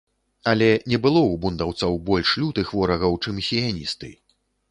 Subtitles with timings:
[0.51, 4.13] Але не было ў бундаўцаў больш лютых ворагаў, чым сіяністы.